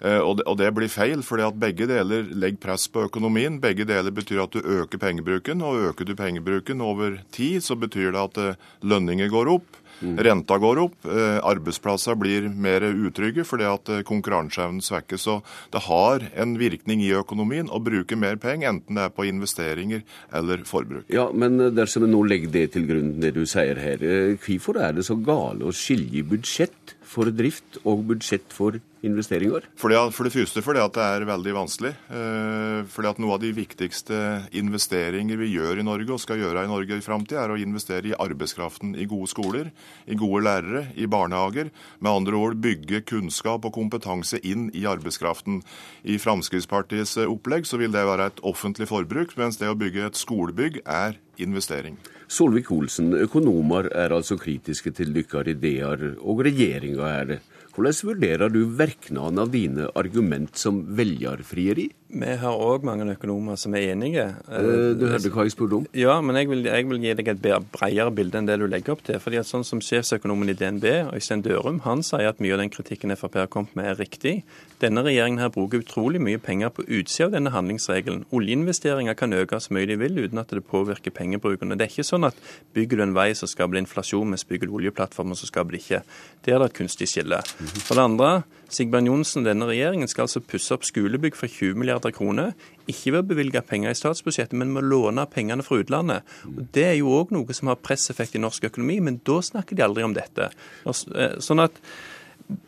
Eh, 0.00 0.20
og 0.20 0.56
det, 0.56 0.70
blir 0.76 0.88
feil, 0.88 1.20
fordi 1.24 1.44
at 1.44 1.60
begge 1.60 1.88
deler 1.88 2.32
legger 2.32 2.60
press 2.64 2.88
på 2.88 3.04
økonomien. 3.10 3.60
Begge 3.60 3.84
deler 3.88 4.12
betyr 4.12 4.42
at 4.44 4.56
du 4.56 4.60
øker 4.60 5.00
pengebruken, 5.00 5.60
og 5.60 5.92
øker 5.92 6.08
du 6.08 6.16
pengebruken 6.16 6.80
over 6.80 7.20
tid, 7.32 7.60
så 7.64 7.76
betyr 7.76 8.12
det 8.12 8.24
at 8.24 8.40
eh, 8.40 8.60
lønninger 8.84 9.32
går 9.32 9.52
opp. 9.58 9.83
Mm. 10.02 10.16
Renta 10.26 10.58
går 10.58 10.80
opp, 10.82 10.96
eh, 11.06 11.38
arbeidsplasser 11.44 12.16
blir 12.18 12.48
mer 12.48 12.86
utrygge 12.88 13.44
fordi 13.46 13.66
at 13.68 13.92
eh, 13.92 14.02
konkurranseevnen 14.06 14.82
svekkes. 14.84 15.26
Så 15.26 15.38
det 15.72 15.84
har 15.86 16.26
en 16.34 16.56
virkning 16.60 17.02
i 17.04 17.12
økonomien 17.16 17.70
å 17.70 17.80
bruke 17.82 18.18
mer 18.18 18.36
penger, 18.42 18.74
enten 18.74 18.98
det 18.98 19.06
er 19.06 19.14
på 19.14 19.28
investeringer 19.28 20.04
eller 20.34 20.64
forbruk. 20.68 21.06
Ja, 21.12 21.30
Men 21.32 21.60
eh, 21.60 21.72
dersom 21.74 22.06
vi 22.06 22.12
nå 22.12 22.24
legger 22.26 22.52
det 22.54 22.66
til 22.74 22.88
grunn, 22.90 23.14
det 23.22 23.34
du 23.36 23.44
sier 23.46 23.78
her, 23.80 24.02
hvorfor 24.44 24.80
er 24.82 24.96
det 24.96 25.06
så 25.06 25.16
gale 25.16 25.68
å 25.68 25.74
skilje 25.74 26.24
budsjett 26.26 26.96
for 27.14 27.30
drift 27.30 27.78
og 27.84 28.06
budsjett 28.10 28.50
for 28.54 28.80
investeringer? 29.04 29.66
For 29.78 29.92
det, 29.92 30.00
for 30.16 30.26
det 30.26 30.34
første 30.34 30.62
fordi 30.64 30.82
at 30.82 30.96
det 30.96 31.04
er 31.04 31.26
veldig 31.28 31.54
vanskelig. 31.56 31.92
Eh, 32.08 32.80
fordi 32.90 33.10
at 33.10 33.20
Noe 33.22 33.36
av 33.36 33.42
de 33.42 33.52
viktigste 33.56 34.18
investeringer 34.56 35.38
vi 35.40 35.52
gjør 35.54 35.80
i 35.80 35.86
Norge 35.86 36.16
og 36.16 36.22
skal 36.22 36.40
gjøre 36.42 36.64
i 36.64 36.70
Norge 36.70 36.98
i 36.98 37.04
framtida, 37.04 37.44
er 37.44 37.54
å 37.54 37.60
investere 37.60 38.10
i 38.10 38.16
arbeidskraften, 38.16 38.94
i 38.98 39.08
gode 39.10 39.30
skoler, 39.32 39.70
i 40.06 40.18
gode 40.18 40.44
lærere, 40.46 40.86
i 40.96 41.08
barnehager. 41.10 41.70
Med 42.00 42.12
andre 42.12 42.40
ord 42.40 42.58
bygge 42.64 43.04
kunnskap 43.08 43.64
og 43.68 43.76
kompetanse 43.76 44.40
inn 44.42 44.70
i 44.74 44.86
arbeidskraften. 44.90 45.62
I 46.04 46.18
Fremskrittspartiets 46.20 47.16
opplegg 47.24 47.68
så 47.68 47.80
vil 47.80 47.94
det 47.94 48.04
være 48.08 48.32
et 48.32 48.42
offentlig 48.46 48.90
forbruk, 48.90 49.36
mens 49.40 49.60
det 49.60 49.70
å 49.70 49.78
bygge 49.78 50.08
et 50.08 50.20
skolebygg 50.20 50.82
er 50.84 51.18
investering. 51.40 51.96
Solvik-Olsen, 52.30 53.12
økonomer 53.20 53.90
er 53.92 54.14
altså 54.14 54.38
kritiske 54.40 54.94
til 54.96 55.12
deres 55.14 55.50
ideer, 55.52 56.14
og 56.20 56.44
regjeringa 56.46 57.10
er 57.20 57.28
det. 57.28 57.40
Hvordan 57.74 58.06
vurderer 58.06 58.52
du 58.54 58.60
virkningene 58.70 59.42
av 59.42 59.50
dine 59.50 59.88
argument 59.98 60.54
som 60.54 60.76
velgerfrieri? 60.94 61.88
Vi 62.14 62.34
har 62.38 62.60
òg 62.62 62.84
mange 62.86 63.06
økonomer 63.10 63.56
som 63.58 63.74
er 63.74 63.88
enige. 63.90 64.24
Eh, 64.46 64.92
du 64.94 65.08
hørte 65.10 65.32
hva 65.34 65.44
jeg 65.46 65.54
spurte 65.54 65.80
om? 65.80 65.86
Ja, 65.98 66.20
men 66.22 66.38
jeg 66.38 66.46
vil, 66.50 66.62
jeg 66.68 66.86
vil, 66.86 67.00
gi 67.02 67.14
deg 67.18 67.30
et 67.32 67.42
bredere 67.74 68.12
bilde 68.14 68.38
enn 68.38 68.46
det 68.46 68.60
du 68.60 68.68
legger 68.70 68.94
opp 68.94 69.02
til. 69.06 69.18
fordi 69.18 69.40
at 69.40 69.48
sånn 69.48 69.66
som 69.66 69.82
Sjefsøkonomen 69.82 70.52
i 70.52 70.54
DNB, 70.54 70.86
Øystein 71.10 71.42
Dørum, 71.42 71.80
han 71.82 72.04
sier 72.06 72.30
at 72.30 72.38
mye 72.38 72.54
av 72.54 72.62
den 72.62 72.70
kritikken 72.70 73.14
Frp 73.18 73.40
har 73.42 73.50
kommet 73.50 73.74
med, 73.74 73.90
er 73.90 73.98
riktig. 73.98 74.44
Denne 74.82 75.02
regjeringen 75.02 75.42
her 75.42 75.50
bruker 75.50 75.82
utrolig 75.82 76.20
mye 76.22 76.38
penger 76.38 76.70
på 76.74 76.86
utsida 76.86 77.28
av 77.28 77.34
denne 77.34 77.50
handlingsregelen. 77.54 78.24
Oljeinvesteringer 78.30 79.18
kan 79.18 79.34
øke 79.34 79.58
så 79.58 79.74
mye 79.74 79.90
de 79.90 79.98
vil 79.98 80.18
uten 80.22 80.38
at 80.38 80.54
det 80.54 80.64
påvirker 80.70 81.14
pengebruken. 81.14 81.74
Det 81.74 81.88
er 81.88 81.92
ikke 81.92 82.06
sånn 82.06 82.30
at 82.30 82.38
bygger 82.76 83.00
du 83.00 83.08
en 83.08 83.16
vei, 83.16 83.32
så 83.34 83.50
skaper 83.50 83.74
det 83.74 83.86
inflasjon, 83.88 84.30
mens 84.30 84.46
bygger 84.46 84.70
du 84.70 84.78
oljeplattformer, 84.78 85.38
så 85.38 85.50
skaper 85.50 85.74
det 85.74 85.82
ikke. 85.82 86.04
Det 86.44 86.54
er 86.54 86.62
det 86.62 86.70
et 86.70 86.78
kunstig 86.78 87.10
skille. 87.10 87.42
For 87.82 87.98
det 87.98 88.06
andre, 88.06 88.30
Sigbjørn 88.74 89.08
Johnsen, 89.08 89.44
denne 89.46 89.68
regjeringen 89.68 90.10
skal 90.10 90.26
altså 90.26 90.42
pusse 90.42 90.74
opp 90.74 90.86
skolebygg 90.86 91.36
for 91.38 91.50
20 91.50 91.78
milliarder 91.78 92.14
kroner. 92.14 92.54
Ikke 92.90 93.12
ved 93.14 93.20
å 93.22 93.28
bevilge 93.30 93.62
penger 93.66 93.94
i 93.94 93.98
statsbudsjettet, 93.98 94.56
men 94.58 94.72
med 94.74 94.82
å 94.82 94.90
låne 94.90 95.26
pengene 95.30 95.64
fra 95.66 95.78
utlandet. 95.82 96.34
Og 96.50 96.66
Det 96.74 96.88
er 96.88 96.98
jo 96.98 97.12
òg 97.14 97.34
noe 97.34 97.54
som 97.54 97.70
har 97.70 97.80
presseffekt 97.82 98.34
i 98.34 98.42
norsk 98.42 98.66
økonomi, 98.70 98.98
men 99.04 99.20
da 99.24 99.38
snakker 99.44 99.78
de 99.78 99.86
aldri 99.86 100.06
om 100.06 100.16
dette. 100.16 100.50
Eh, 100.84 101.38
sånn 101.38 101.62
at 101.62 101.78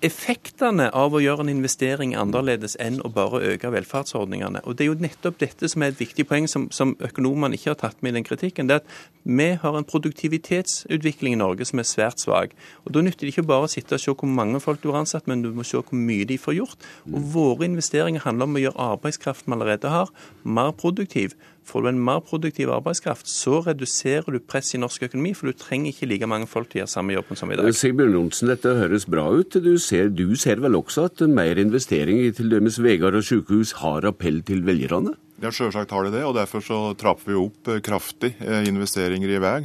effektene 0.04 0.86
av 0.96 1.12
å 1.12 1.20
gjøre 1.20 1.44
en 1.44 1.50
investering 1.52 2.14
annerledes 2.16 2.78
enn 2.80 2.96
å 3.04 3.10
bare 3.12 3.42
øke 3.52 3.68
velferdsordningene. 3.74 4.62
Og 4.64 4.76
Det 4.76 4.84
er 4.84 4.88
jo 4.88 5.00
nettopp 5.00 5.38
dette 5.38 5.68
som 5.68 5.82
er 5.82 5.92
et 5.92 6.00
viktig 6.00 6.26
poeng 6.28 6.48
som, 6.48 6.68
som 6.70 6.94
økonomene 7.04 7.58
ikke 7.58 7.74
har 7.74 7.80
tatt 7.80 8.00
med 8.02 8.14
i 8.14 8.16
den 8.16 8.24
kritikken. 8.24 8.68
det 8.68 8.74
er 8.74 8.80
at 8.80 8.86
Vi 9.22 9.48
har 9.62 9.76
en 9.76 9.84
produktivitetsutvikling 9.84 11.36
i 11.36 11.40
Norge 11.42 11.64
som 11.64 11.78
er 11.78 11.88
svært 11.88 12.20
svak. 12.20 12.56
Og 12.86 12.92
Da 12.92 13.02
nytter 13.02 13.26
det 13.26 13.36
ikke 13.36 13.46
bare 13.46 13.68
å 13.68 13.72
sitte 13.72 13.94
og 13.94 14.00
se 14.00 14.14
hvor 14.14 14.28
mange 14.28 14.60
folk 14.60 14.80
du 14.82 14.92
har 14.92 15.00
ansatt, 15.00 15.26
men 15.26 15.42
du 15.42 15.52
må 15.52 15.64
se 15.64 15.76
hvor 15.76 15.92
mye 15.92 16.24
de 16.24 16.38
får 16.38 16.56
gjort. 16.56 16.78
Og 17.12 17.20
Våre 17.36 17.68
investeringer 17.68 18.24
handler 18.24 18.44
om 18.44 18.56
å 18.56 18.64
gjøre 18.64 18.88
arbeidskraften 18.96 19.52
vi 19.52 19.58
allerede 19.58 19.92
har, 19.92 20.08
mer 20.44 20.72
produktiv. 20.72 21.36
Får 21.66 21.82
du 21.82 21.88
en 21.90 21.98
mer 22.08 22.20
produktiv 22.22 22.70
arbeidskraft, 22.70 23.26
så 23.26 23.58
reduserer 23.66 24.30
du 24.30 24.38
press 24.38 24.70
i 24.76 24.78
norsk 24.78 25.08
økonomi, 25.08 25.32
for 25.34 25.50
du 25.50 25.58
trenger 25.58 25.90
ikke 25.90 26.06
like 26.06 26.28
mange 26.30 26.46
folk 26.50 26.70
til 26.70 26.78
å 26.78 26.84
gjøre 26.84 26.92
samme 26.92 27.16
jobben 27.16 27.40
som 27.40 27.50
i 27.50 27.58
dag. 27.58 27.70
Sigbjørn 27.74 28.14
Johnsen, 28.14 28.52
dette 28.52 28.76
høres 28.78 29.08
bra 29.10 29.26
ut. 29.34 29.58
Du 29.64 29.72
ser, 29.82 30.12
du 30.14 30.36
ser 30.38 30.62
vel 30.62 30.78
også 30.78 31.08
at 31.10 31.24
mer 31.26 31.58
investering 31.58 32.22
i 32.22 32.30
til 32.36 32.52
dømes 32.52 32.78
Vegard 32.84 33.18
og 33.18 33.26
sykehus 33.26 33.74
har 33.82 34.06
appell 34.06 34.44
til 34.46 34.62
velgerne? 34.68 35.16
Ja, 35.42 35.50
Selvsagt 35.52 35.90
har 35.92 36.06
det 36.06 36.14
det, 36.14 36.22
og 36.24 36.36
derfor 36.38 36.62
så 36.64 36.78
trapper 36.96 37.32
vi 37.32 37.42
opp 37.42 37.68
eh, 37.68 37.82
kraftig 37.84 38.36
eh, 38.40 38.62
investeringer 38.70 39.34
i 39.34 39.42
vei. 39.42 39.58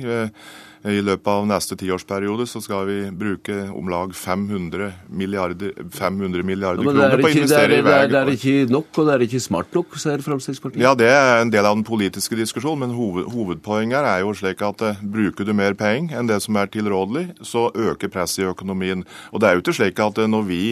I 0.81 0.97
løpet 1.05 1.27
av 1.29 1.43
neste 1.45 1.75
tiårsperiode 1.77 2.47
så 2.49 2.57
skal 2.63 2.87
vi 2.87 2.97
bruke 3.13 3.53
om 3.69 3.89
lag 3.91 4.15
500 4.17 4.87
milliarder, 5.13 5.75
500 5.93 6.41
milliarder 6.47 6.81
ja, 6.81 6.93
kroner 6.95 7.21
på 7.21 7.29
å 7.29 7.33
investere 7.35 7.77
i 7.77 7.83
vei. 7.85 7.97
Det, 8.01 8.09
det 8.09 8.21
er 8.21 8.31
ikke 8.33 8.73
nok, 8.73 8.89
og 8.97 9.05
det 9.05 9.13
er 9.13 9.25
ikke 9.27 9.41
smart 9.45 9.77
nok, 9.77 9.97
sier 10.01 10.23
Fremskrittspartiet. 10.25 10.81
Ja, 10.81 10.95
det 10.97 11.11
er 11.13 11.43
en 11.43 11.51
del 11.53 11.67
av 11.69 11.77
den 11.77 11.85
politiske 11.85 12.37
diskusjonen, 12.39 12.87
men 12.87 12.95
hoved, 12.97 13.27
hovedpoenget 13.29 14.09
er 14.09 14.23
jo 14.23 14.33
slik 14.37 14.63
at 14.65 14.81
uh, 14.81 15.03
bruker 15.05 15.45
du 15.45 15.53
mer 15.57 15.77
penger 15.77 16.17
enn 16.17 16.31
det 16.31 16.39
som 16.41 16.57
er 16.57 16.71
tilrådelig, 16.73 17.27
så 17.45 17.67
øker 17.69 18.09
presset 18.09 18.41
i 18.41 18.49
økonomien. 18.49 19.05
Og 19.29 19.43
det 19.43 19.51
er 19.51 19.57
jo 19.57 19.63
ikke 19.65 19.77
slik 19.77 20.01
at 20.01 20.17
uh, 20.17 20.25
når 20.33 20.49
vi 20.49 20.63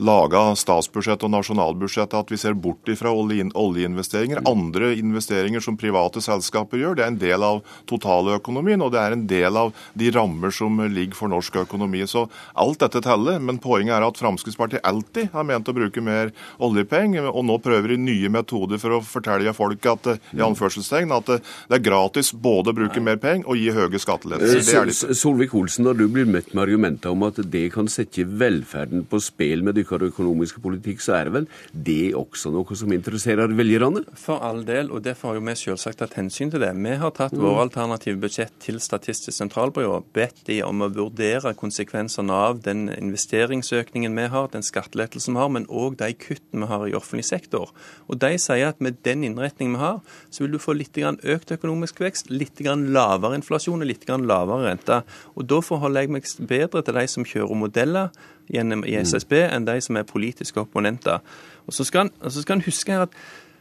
lager 0.00 0.56
statsbudsjett 0.56 1.28
og 1.28 1.34
nasjonalbudsjett, 1.36 2.16
at 2.16 2.32
vi 2.32 2.40
ser 2.40 2.56
bort 2.56 2.88
fra 2.96 3.12
olje, 3.12 3.50
oljeinvesteringer. 3.60 4.40
Andre 4.48 4.94
investeringer 4.96 5.60
som 5.60 5.76
private 5.76 6.24
selskaper 6.24 6.80
gjør, 6.80 6.96
det 6.96 7.04
er 7.04 7.12
en 7.12 7.20
del 7.20 7.44
av 7.44 7.60
totaløkonomien, 7.90 8.80
og 8.80 8.94
det 8.96 9.04
er 9.04 9.18
en 9.18 9.28
del 9.28 9.49
del 9.50 9.56
av 9.56 9.74
de 9.94 10.10
rammer 10.10 10.50
som 10.54 10.78
ligger 10.80 11.18
for 11.18 11.32
norsk 11.32 11.60
økonomi. 11.64 12.04
Så 12.06 12.28
alt 12.54 12.80
dette 12.80 13.02
teller. 13.04 13.40
Men 13.40 13.58
poenget 13.62 13.96
er 13.96 14.06
at 14.06 14.20
Fremskrittspartiet 14.20 14.84
alltid 14.86 15.30
har 15.34 15.46
ment 15.48 15.68
å 15.68 15.76
bruke 15.76 16.02
mer 16.04 16.32
oljepenger, 16.62 17.30
og 17.30 17.44
nå 17.48 17.58
prøver 17.62 17.94
de 17.94 18.00
nye 18.00 18.30
metoder 18.32 18.80
for 18.80 18.98
å 18.98 19.02
fortelle 19.04 19.54
folk 19.56 19.86
at, 19.90 20.08
i 20.36 20.42
anførselstegn, 20.44 21.14
at 21.14 21.32
det 21.32 21.78
er 21.78 21.84
gratis 21.84 22.32
både 22.32 22.72
å 22.72 22.76
bruke 22.76 23.02
mer 23.02 23.18
penger 23.20 23.48
og 23.50 23.58
gi 23.58 23.70
høye 23.74 24.00
skattelettelser. 24.00 25.14
Solvik-Olsen, 25.16 25.86
når 25.86 26.00
du 26.02 26.06
blir 26.12 26.28
møtt 26.28 26.52
med 26.54 26.64
argumenter 26.66 27.14
om 27.14 27.26
at 27.26 27.40
det 27.50 27.66
kan 27.74 27.88
sette 27.90 28.24
velferden 28.24 29.06
på 29.08 29.20
spill 29.22 29.64
med 29.66 29.78
deres 29.78 30.10
økonomiske 30.10 30.62
politikk, 30.62 31.02
så 31.02 31.16
er 31.18 31.28
det 31.28 31.34
vel 31.38 31.48
det 31.72 32.12
også 32.18 32.52
noe 32.54 32.78
som 32.78 32.92
interesserer 32.94 33.50
velgerne? 33.56 34.04
For 34.18 34.42
all 34.44 34.62
del, 34.68 34.92
og 34.94 35.02
derfor 35.06 35.32
har 35.32 35.40
jo 35.40 35.46
vi 35.48 35.56
selvsagt 35.58 36.00
tatt 36.02 36.16
hensyn 36.18 36.52
til 36.52 36.62
det. 36.62 36.70
Vi 36.76 36.96
har 37.00 37.14
tatt 37.16 37.34
mm. 37.34 37.42
våre 37.42 37.64
alternative 37.66 38.20
budsjett 38.20 38.54
til 38.62 38.80
Statistisk 38.82 39.39
sentralbyrå 39.40 40.02
bedt 40.16 40.44
de 40.46 40.60
om 40.66 40.84
å 40.84 40.90
vurdere 40.92 41.54
konsekvensene 41.58 42.34
av 42.34 42.60
den 42.64 42.86
investeringsøkningen 42.92 44.14
vi 44.16 44.26
har, 44.32 44.50
den 44.52 44.64
skattelettelsen 44.66 45.36
vi 45.36 45.42
har, 45.42 45.50
men 45.56 45.66
òg 45.66 45.96
de 46.00 46.12
kuttene 46.14 46.64
vi 46.64 46.70
har 46.70 46.86
i 46.88 46.96
offentlig 46.98 47.26
sektor. 47.30 47.72
Og 48.08 48.20
De 48.20 48.32
sier 48.38 48.68
at 48.68 48.80
med 48.84 49.00
den 49.06 49.24
innretningen 49.26 49.76
vi 49.76 49.82
har, 49.82 50.00
så 50.30 50.44
vil 50.44 50.56
du 50.56 50.60
få 50.62 50.76
litt 50.76 50.98
økt 51.00 51.54
økonomisk 51.56 52.00
vekst, 52.04 52.30
litt 52.30 52.60
lavere 52.60 53.38
inflasjon 53.38 53.80
og 53.80 53.88
litt 53.88 54.08
lavere 54.08 54.70
rente. 54.70 55.02
Og 55.36 55.46
Da 55.48 55.60
forholder 55.60 56.06
jeg 56.06 56.14
meg 56.16 56.28
bedre 56.48 56.82
til 56.82 56.94
de 56.94 57.06
som 57.08 57.24
kjører 57.24 57.56
modeller 57.56 58.10
gjennom 58.50 58.84
i 58.84 58.96
SSB, 58.98 59.32
enn 59.48 59.68
de 59.68 59.80
som 59.80 59.96
er 59.96 60.08
politiske 60.08 60.60
opponenter. 60.60 61.20
Og 61.66 61.72
Så 61.74 61.84
skal 61.84 62.10
en 62.10 62.66
huske 62.66 62.92
her 62.92 63.08
at 63.08 63.14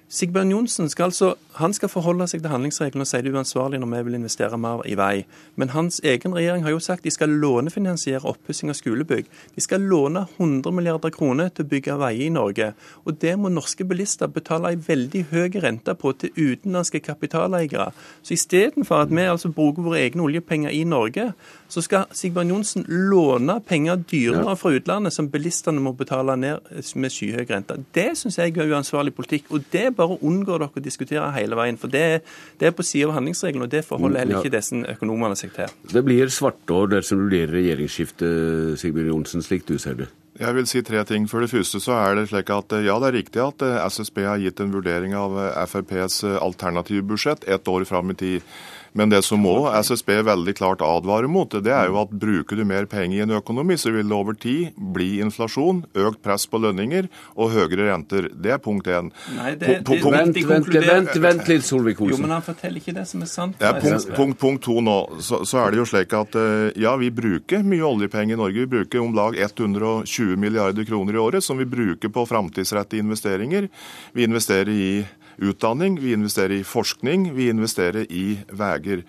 Sigbjørn 0.10 0.52
Johnsen 0.52 0.90
skal 0.90 1.12
altså 1.12 1.36
han 1.60 1.74
skal 1.76 1.90
forholde 1.92 2.24
seg 2.30 2.40
til 2.40 2.54
handlingsreglene 2.54 3.04
og 3.04 3.10
si 3.10 3.20
det 3.26 3.34
uansvarlig 3.36 3.80
når 3.82 3.90
vi 3.92 4.00
vil 4.08 4.18
investere 4.20 4.58
mer 4.58 4.84
i 4.88 4.96
vei. 4.96 5.26
Men 5.60 5.74
hans 5.74 6.00
egen 6.08 6.36
regjering 6.36 6.64
har 6.64 6.72
jo 6.72 6.80
sagt 6.84 7.04
de 7.04 7.12
skal 7.12 7.34
lånefinansiere 7.42 8.28
oppussing 8.30 8.72
av 8.72 8.78
skolebygg. 8.80 9.28
De 9.56 9.64
skal 9.64 9.84
låne 9.84 10.24
100 10.38 10.72
milliarder 10.76 11.12
kroner 11.12 11.52
til 11.52 11.68
å 11.68 11.72
bygge 11.74 11.98
veier 12.00 12.28
i 12.30 12.32
Norge. 12.32 12.72
Og 13.04 13.18
det 13.20 13.34
må 13.40 13.52
norske 13.52 13.84
bilister 13.88 14.32
betale 14.32 14.72
en 14.72 14.86
veldig 14.86 15.26
høy 15.34 15.60
rente 15.60 15.96
på 16.00 16.14
til 16.22 16.32
utenlandske 16.38 17.02
kapitaleiere. 17.04 17.90
Så 18.24 18.38
istedenfor 18.38 19.04
at 19.04 19.12
vi 19.12 19.28
altså 19.28 19.52
bruker 19.52 19.84
våre 19.84 20.00
egne 20.06 20.24
oljepenger 20.30 20.72
i 20.72 20.86
Norge, 20.88 21.34
så 21.70 21.84
skal 21.86 22.08
Sigbjørn 22.16 22.54
Johnsen 22.54 22.88
låne 22.88 23.60
penger 23.68 24.00
dyrere 24.10 24.56
fra 24.58 24.72
utlandet 24.74 25.14
som 25.14 25.28
bilistene 25.30 25.84
må 25.84 25.92
betale 25.98 26.38
ned 26.40 26.72
med 26.96 27.14
skyhøy 27.14 27.44
rente. 27.52 27.82
Det 27.94 28.14
syns 28.18 28.40
jeg 28.40 28.56
er 28.56 28.72
uansvarlig 28.72 29.14
politikk. 29.18 29.52
og 29.52 29.68
det 29.74 29.90
bare 30.00 30.20
unngår 30.26 30.64
dere 30.64 30.82
å 30.82 30.86
diskutere 30.86 31.28
hele 31.36 31.60
veien. 31.60 31.80
For 31.80 31.92
det, 31.92 32.24
det 32.60 32.70
er 32.70 32.76
på 32.76 32.86
siden 32.86 33.12
av 33.12 33.20
handlingsregelen, 33.20 33.68
og 33.68 33.74
det 33.74 33.84
forholder 33.88 34.24
heller 34.24 34.42
ikke 34.42 34.56
disse 34.58 34.80
økonomene 34.96 35.38
seg 35.40 35.54
til. 35.56 35.76
Det 35.94 36.06
blir 36.06 36.32
svartår 36.34 36.96
dersom 36.96 37.26
det 37.26 37.30
blir 37.34 37.54
regjeringsskifte, 37.60 38.32
Sigbjørn 38.80 39.14
Johnsen, 39.14 39.46
slik 39.46 39.68
du 39.70 39.78
ser 39.82 40.00
det? 40.04 40.10
Jeg 40.40 40.56
vil 40.56 40.68
si 40.72 40.80
tre 40.88 41.04
ting. 41.04 41.26
For 41.28 41.44
det 41.44 41.52
første 41.52 41.82
så 41.84 41.98
er 42.00 42.16
det 42.16 42.30
slik 42.32 42.52
at 42.56 42.72
ja, 42.86 42.96
det 43.02 43.10
er 43.10 43.18
riktig 43.18 43.42
at 43.44 43.64
eh, 43.66 43.80
SSB 43.92 44.24
har 44.24 44.40
gitt 44.40 44.62
en 44.64 44.72
vurdering 44.72 45.16
av 45.18 45.36
eh, 45.36 45.64
FrPs 45.68 46.24
eh, 46.24 46.38
alternative 46.40 47.04
budsjett 47.10 47.44
ett 47.44 47.68
år 47.68 47.84
fram 47.90 48.14
i 48.14 48.20
tid. 48.20 48.46
Men 48.92 49.10
det 49.10 49.22
som 49.26 49.42
må 49.44 49.70
SSB 49.70 50.10
veldig 50.26 50.56
klart 50.58 50.82
advarer 50.82 51.30
mot, 51.30 51.52
det 51.52 51.74
er 51.74 51.90
jo 51.92 52.00
at 52.02 52.14
bruker 52.22 52.58
du 52.58 52.66
mer 52.68 52.88
penger 52.90 53.20
i 53.20 53.24
en 53.26 53.36
økonomi, 53.38 53.78
så 53.78 53.94
vil 53.94 54.08
det 54.10 54.16
over 54.16 54.38
tid 54.40 54.78
bli 54.96 55.20
inflasjon, 55.24 55.84
økt 56.08 56.22
press 56.26 56.48
på 56.50 56.62
lønninger 56.64 57.10
og 57.36 57.54
høyere 57.54 57.90
renter. 57.92 58.30
Det 58.34 58.56
er 58.56 58.62
punkt 58.64 58.90
én. 58.90 59.12
Nei, 59.38 59.54
det, 59.60 59.80
det, 59.86 60.00
vent, 60.02 60.40
vent, 60.50 60.72
vent, 60.74 61.14
vent, 61.22 61.52
litt, 61.52 61.68
Solvik-Olsen. 61.68 62.16
Jo, 62.16 62.22
men 62.24 62.34
han 62.38 62.46
forteller 62.46 62.82
ikke 62.82 62.96
det 62.98 63.06
som 63.10 63.24
er 63.26 63.30
sant. 63.30 63.62
Ja, 63.62 63.76
punkt, 63.78 64.10
punkt, 64.16 64.40
punkt, 64.42 64.64
to 64.66 64.80
nå, 64.84 64.98
så, 65.22 65.44
så, 65.46 65.62
er 65.64 65.76
det 65.76 65.84
jo 65.84 65.88
slik 65.90 66.16
at 66.18 66.38
eh, 66.40 66.82
ja, 66.82 66.96
vi 67.00 67.12
bruker 67.14 67.64
mye 67.66 67.86
oljepenger 67.86 68.38
i 68.38 68.42
Norge. 68.42 68.66
Vi 68.66 68.74
bruker 68.74 69.04
om 69.04 69.14
lag 69.16 69.38
120 69.38 70.29
milliarder 70.38 70.86
kroner 70.86 71.16
i 71.16 71.22
året 71.22 71.44
som 71.44 71.58
vi 71.58 71.66
bruker 71.66 72.12
på 72.14 72.26
framtidsrettede 72.30 73.00
investeringer. 73.00 73.70
Vi 74.14 74.24
investerer 74.24 74.70
i 74.70 75.06
utdanning, 75.38 76.00
vi 76.00 76.14
investerer 76.14 76.60
i 76.60 76.64
forskning, 76.68 77.32
vi 77.34 77.50
investerer 77.50 78.06
i 78.12 78.40
veier. 78.52 79.06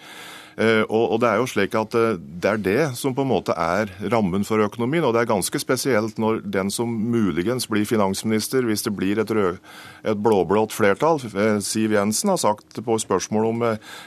Eh, 0.60 0.82
og, 0.92 1.16
det 1.22 1.28
er 1.30 1.38
jo 1.40 1.48
slik 1.48 1.74
at 1.78 1.94
eh, 1.96 2.18
det 2.20 2.50
er 2.50 2.60
det 2.60 2.80
som 2.98 3.14
på 3.16 3.24
en 3.24 3.30
måte 3.30 3.54
er 3.56 3.88
rammen 4.12 4.44
for 4.44 4.60
økonomien. 4.60 5.06
Og 5.06 5.14
det 5.16 5.22
er 5.22 5.30
ganske 5.30 5.60
spesielt 5.62 6.20
når 6.20 6.42
den 6.44 6.72
som 6.74 6.90
muligens 6.90 7.68
blir 7.70 7.86
finansminister, 7.88 8.66
hvis 8.68 8.84
det 8.84 8.92
blir 8.96 9.22
et, 9.22 9.32
rød, 9.32 9.60
et 10.04 10.20
blåblått 10.20 10.74
flertall, 10.76 11.22
eh, 11.32 11.60
Siv 11.64 11.94
Jensen 11.96 12.34
har 12.34 12.40
sagt 12.42 12.82
på 12.84 12.98
spørsmål 13.00 13.48
om 13.48 13.64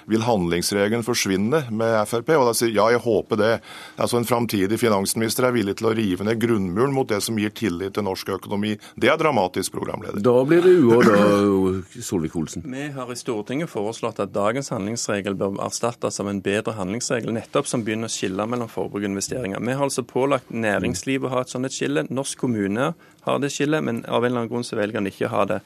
vil 0.09 0.25
handlingsregelen 0.25 1.05
forsvinne 1.05 1.63
med 1.73 1.95
Frp, 2.09 2.29
og 2.37 2.47
da 2.49 2.53
sier 2.57 2.73
ja, 2.75 2.89
jeg 2.93 3.01
håper 3.01 3.39
det. 3.39 3.53
Altså 3.97 4.19
En 4.19 4.27
framtidig 4.27 4.77
finansminister 4.81 5.47
er 5.47 5.55
villig 5.55 5.79
til 5.79 5.89
å 5.89 5.95
rive 5.97 6.27
ned 6.27 6.41
grunnmuren 6.41 6.93
mot 6.93 7.09
det 7.09 7.21
som 7.25 7.37
gir 7.39 7.53
tillit 7.55 7.95
til 7.97 8.05
norsk 8.05 8.35
økonomi. 8.37 8.75
Det 8.99 9.09
er 9.09 9.17
dramatisk, 9.17 9.73
programleder. 9.73 10.21
Da 10.21 10.35
blir 10.45 10.61
det 10.61 10.75
uår, 10.83 11.07
da, 11.07 12.01
Solvik-Olsen. 12.03 12.65
Vi 12.69 12.87
har 12.93 13.09
i 13.09 13.17
Stortinget 13.17 13.71
foreslått 13.71 14.21
at 14.21 14.33
dagens 14.35 14.69
handlingsregel 14.73 15.37
bør 15.39 15.57
erstattes 15.65 16.19
av 16.21 16.29
en 16.29 16.42
bedre 16.43 16.75
handlingsregel, 16.77 17.33
nettopp 17.35 17.69
som 17.69 17.85
begynner 17.85 18.11
å 18.11 18.13
skille 18.13 18.45
mellom 18.49 18.69
forbruk 18.71 19.01
og 19.01 19.09
investeringer. 19.09 19.63
Vi 19.63 19.77
har 19.77 19.87
altså 19.87 20.03
pålagt 20.07 20.51
næringslivet 20.51 21.29
å 21.29 21.33
ha 21.33 21.41
et 21.43 21.53
sånt 21.53 21.69
et 21.69 21.75
skille. 21.75 22.05
Norsk 22.09 22.43
kommune 22.43 22.93
har 23.23 23.41
det 23.41 23.51
skillet, 23.55 23.83
men 23.83 24.03
av 24.05 24.23
en 24.23 24.31
eller 24.31 24.43
annen 24.43 24.51
grunn 24.51 24.67
så 24.67 24.79
velger 24.79 25.01
en 25.01 25.09
ikke 25.11 25.29
å 25.29 25.33
ha 25.33 25.47
det 25.55 25.59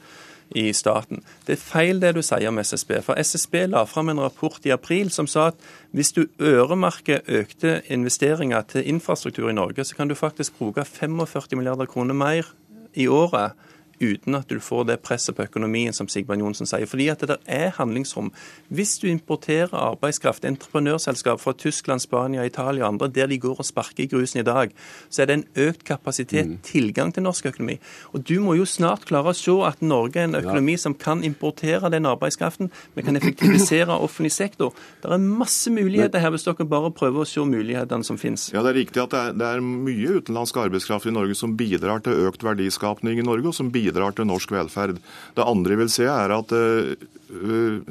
i 0.56 0.72
staten. 0.72 1.20
Det 1.44 1.56
er 1.56 1.60
feil 1.60 2.00
det 2.00 2.14
du 2.16 2.22
sier 2.24 2.48
om 2.48 2.60
SSB. 2.62 2.94
For 3.04 3.20
SSB 3.20 3.66
la 3.68 3.84
fram 3.88 4.08
en 4.12 4.22
rapport 4.22 4.64
i 4.64 4.72
april 4.72 5.10
som 5.12 5.28
sa 5.28 5.50
at 5.52 5.66
hvis 5.96 6.14
du 6.16 6.22
øremerker 6.40 7.26
økte 7.26 7.80
investeringer 7.92 8.64
til 8.72 8.88
infrastruktur 8.88 9.50
i 9.50 9.56
Norge, 9.56 9.84
så 9.84 9.98
kan 9.98 10.08
du 10.08 10.16
faktisk 10.16 10.56
bruke 10.60 10.86
45 10.88 11.58
milliarder 11.58 11.90
kroner 11.90 12.16
mer 12.16 12.48
i 12.96 13.08
året 13.08 13.52
uten 14.00 14.34
at 14.38 14.48
du 14.48 14.58
får 14.62 14.86
det 14.88 15.00
presset 15.04 15.36
på 15.36 15.44
økonomien 15.46 15.94
som 15.96 16.08
Sigbjørn 16.10 16.42
Johnsen 16.44 16.68
sier. 16.68 16.88
Fordi 16.88 17.08
at 17.12 17.22
det 17.22 17.28
der 17.28 17.38
er 17.46 17.70
handlingsrom. 17.76 18.30
Hvis 18.68 18.98
du 18.98 19.08
importerer 19.08 19.74
arbeidskraft, 19.74 20.44
entreprenørselskap 20.44 21.40
fra 21.40 21.52
Tyskland, 21.52 22.00
Spania, 22.00 22.44
Italia 22.44 22.84
og 22.84 22.94
andre, 22.94 23.08
der 23.08 23.26
de 23.26 23.38
går 23.38 23.58
og 23.58 23.66
sparker 23.66 24.04
i 24.04 24.06
grusen 24.06 24.40
i 24.40 24.46
dag, 24.46 24.72
så 25.10 25.22
er 25.22 25.26
det 25.26 25.38
en 25.38 25.44
økt 25.68 25.84
kapasitet, 25.84 26.46
mm. 26.46 26.58
tilgang 26.62 27.12
til 27.14 27.22
norsk 27.22 27.46
økonomi. 27.52 27.78
Og 28.12 28.24
du 28.28 28.40
må 28.44 28.54
jo 28.58 28.66
snart 28.68 29.06
klare 29.08 29.32
å 29.32 29.36
se 29.36 29.54
at 29.66 29.82
Norge 29.82 30.20
er 30.20 30.28
en 30.28 30.38
økonomi 30.38 30.76
ja. 30.76 30.82
som 30.86 30.94
kan 30.94 31.24
importere 31.24 31.90
den 31.92 32.06
arbeidskraften. 32.08 32.72
Vi 32.94 33.04
kan 33.06 33.16
effektivisere 33.16 33.98
offentlig 34.06 34.32
sektor. 34.32 34.74
Det 35.02 35.12
er 35.12 35.22
masse 35.22 35.70
muligheter 35.72 36.22
her 36.22 36.32
hvis 36.34 36.46
dere 36.48 36.68
bare 36.68 36.92
prøver 36.94 37.24
å 37.24 37.28
se 37.28 37.44
mulighetene 37.44 38.04
som 38.04 38.18
finnes. 38.20 38.48
Ja, 38.54 38.62
Det 38.62 38.74
er 38.74 38.80
riktig 38.82 39.02
at 39.02 39.14
det 39.14 39.20
er, 39.20 39.36
det 39.38 39.48
er 39.48 39.64
mye 39.64 40.18
utenlandsk 40.18 40.56
arbeidskraft 40.64 41.08
i 41.08 41.14
Norge 41.14 41.36
som 41.38 41.56
bidrar 41.58 42.02
til 42.04 42.28
økt 42.28 42.44
verdiskapning 42.44 43.20
i 43.20 43.26
Norge, 43.26 43.50
og 43.50 43.56
som 43.56 43.72
bidrar 43.72 43.87
bidrar 43.88 44.14
til 44.16 44.28
norsk 44.28 44.50
velferd. 44.52 44.98
Det 45.34 45.44
andre 45.46 45.74
jeg 45.76 45.82
vil 45.84 45.94
se 45.98 46.04
er 46.08 46.36
at 46.38 46.52
eh, 46.52 47.08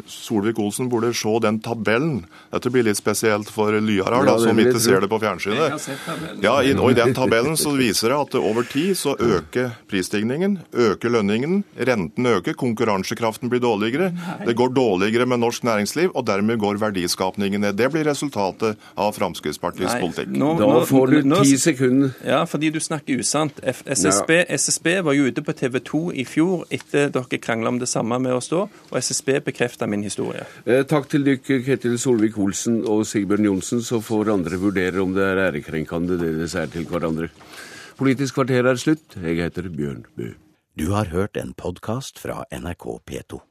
Solvik-Olsen 0.09 0.89
burde 0.89 1.11
se 1.13 1.29
den 1.43 1.59
tabellen. 1.61 2.23
Dette 2.51 2.71
blir 2.73 2.85
litt 2.87 2.97
spesielt 2.97 3.49
for 3.53 3.75
Lyar 3.83 4.15
Ja, 4.25 4.37
som 4.41 4.57
ikke 4.59 4.79
ser 4.81 5.03
det 5.03 5.09
på 5.11 5.19
fjernsynet. 5.21 5.87
Ja, 6.43 6.55
i, 6.65 6.73
og 6.73 6.91
I 6.91 6.97
den 6.97 7.13
tabellen 7.17 7.57
så 7.59 7.73
viser 7.77 8.13
det 8.13 8.17
at 8.17 8.37
over 8.39 8.65
tid 8.67 8.95
så 8.97 9.13
øker 9.13 9.75
prisstigningen, 9.91 10.57
øker 10.73 11.13
lønningen, 11.13 11.61
renten 11.77 12.29
øker, 12.31 12.55
konkurransekraften 12.57 13.51
blir 13.51 13.61
dårligere. 13.63 14.11
Det 14.47 14.55
går 14.57 14.73
dårligere 14.75 15.27
med 15.29 15.41
norsk 15.43 15.63
næringsliv, 15.67 16.11
og 16.17 16.25
dermed 16.27 16.57
går 16.61 16.79
verdiskapningen 16.81 17.61
ned. 17.67 17.77
Det 17.77 17.91
blir 17.93 18.07
resultatet 18.09 18.77
av 18.97 19.13
Fremskrittspartiets 19.17 19.93
Nei, 19.93 20.01
politikk. 20.01 20.33
nå- 20.33 20.55
Da 20.57 20.85
får 20.85 21.07
du 21.13 21.35
ti 21.43 21.57
sekunder. 21.57 22.13
Ja, 22.25 22.43
fordi 22.45 22.71
du 22.73 22.79
snakker 22.79 23.19
usant. 23.21 23.59
F 23.63 23.83
SSB, 23.85 24.45
SSB 24.49 25.01
var 25.03 25.13
jo 25.13 25.27
ute 25.29 25.41
på 25.45 25.53
TV 25.53 25.79
2 25.88 26.01
i 26.13 26.25
fjor 26.27 26.65
etter 26.74 27.12
dere 27.15 27.39
krangla 27.41 27.72
om 27.74 27.79
det 27.82 27.89
samme 27.89 28.20
med 28.24 28.36
oss 28.36 28.51
da, 28.51 28.65
og 28.67 28.98
SSB 29.00 29.39
bekrefta 29.48 29.88
min 29.89 30.03
historie. 30.06 30.46
Eh, 30.65 30.84
takk 30.88 31.10
til 31.12 31.25
dere, 31.27 31.41
Ketil 31.65 31.98
Solvik-Olsen 32.01 32.82
og 32.86 33.06
Sigbjørn 33.08 33.50
Johnsen. 33.50 33.84
Så 33.88 34.01
får 34.03 34.34
andre 34.36 34.60
vurdere 34.62 35.01
om 35.03 35.15
det 35.15 35.25
er 35.25 35.44
ærekrenkende 35.48 36.20
det 36.20 36.34
dere 36.36 36.51
sier 36.51 36.72
til 36.74 36.88
hverandre. 36.89 37.32
Politisk 37.98 38.38
kvarter 38.38 38.67
er 38.70 38.77
slutt. 38.77 39.17
Jeg 39.17 39.39
heter 39.41 39.72
Bjørn 39.74 40.06
Bø. 40.17 40.34
Du 40.77 40.91
har 40.94 41.10
hørt 41.10 41.38
en 41.41 41.56
podkast 41.58 42.20
fra 42.22 42.44
NRK 42.53 43.00
P2. 43.08 43.48